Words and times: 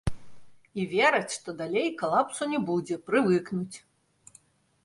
І 0.83 0.85
вераць, 0.93 1.33
што 1.35 1.55
далей 1.61 1.87
калапсу 2.01 2.43
не 2.55 2.59
будзе, 2.71 2.95
прывыкнуць. 3.11 3.77